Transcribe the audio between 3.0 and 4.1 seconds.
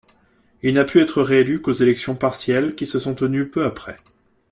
tenues peu après.